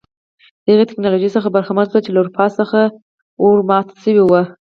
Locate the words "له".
2.13-2.19